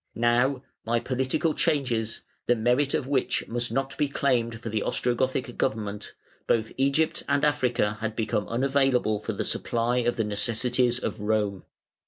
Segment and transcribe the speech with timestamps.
[0.15, 5.55] Now, by political changes, the merit of which must not be claimed for the Ostrogothic
[5.59, 6.15] government,
[6.47, 11.65] both Egypt and Africa had become unavailable for the supply of the necessities of Rome.